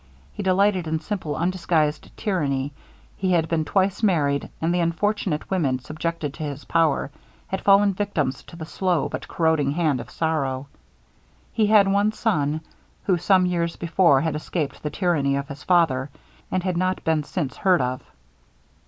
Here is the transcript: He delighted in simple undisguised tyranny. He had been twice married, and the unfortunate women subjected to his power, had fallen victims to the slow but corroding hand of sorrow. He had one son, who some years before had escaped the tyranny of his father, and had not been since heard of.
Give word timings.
He 0.33 0.41
delighted 0.41 0.87
in 0.87 0.97
simple 0.99 1.35
undisguised 1.35 2.09
tyranny. 2.17 2.73
He 3.17 3.33
had 3.33 3.47
been 3.47 3.63
twice 3.65 4.01
married, 4.01 4.49
and 4.59 4.73
the 4.73 4.79
unfortunate 4.79 5.47
women 5.51 5.77
subjected 5.77 6.33
to 6.33 6.43
his 6.43 6.65
power, 6.65 7.11
had 7.45 7.61
fallen 7.61 7.93
victims 7.93 8.41
to 8.45 8.55
the 8.55 8.65
slow 8.65 9.09
but 9.09 9.27
corroding 9.27 9.73
hand 9.73 10.01
of 10.01 10.09
sorrow. 10.09 10.65
He 11.53 11.67
had 11.67 11.87
one 11.87 12.11
son, 12.13 12.61
who 13.03 13.19
some 13.19 13.45
years 13.45 13.75
before 13.75 14.21
had 14.21 14.35
escaped 14.35 14.81
the 14.81 14.89
tyranny 14.89 15.35
of 15.35 15.49
his 15.49 15.61
father, 15.61 16.09
and 16.49 16.63
had 16.63 16.77
not 16.77 17.03
been 17.03 17.21
since 17.23 17.55
heard 17.57 17.79
of. 17.79 18.01